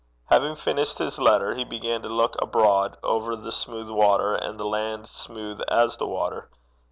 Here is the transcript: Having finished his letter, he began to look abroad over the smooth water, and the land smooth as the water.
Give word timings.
Having 0.31 0.55
finished 0.55 0.97
his 0.97 1.19
letter, 1.19 1.53
he 1.53 1.63
began 1.63 2.01
to 2.01 2.09
look 2.09 2.35
abroad 2.41 2.97
over 3.03 3.35
the 3.35 3.51
smooth 3.51 3.91
water, 3.91 4.33
and 4.33 4.59
the 4.59 4.65
land 4.65 5.05
smooth 5.07 5.61
as 5.67 5.95
the 5.97 6.07
water. 6.07 6.49